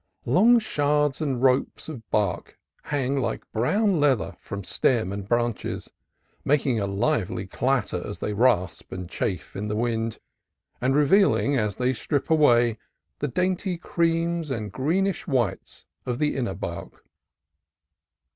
[0.25, 5.91] Long shards and ropes of bark hang like brown leather from stem and branches,
[6.43, 10.17] making a lively clatter as they rasp and chafe in the wind,
[10.81, 12.79] and revealing, as they strip away,
[13.19, 17.05] the dainty creams and greenish whites of the inner bark.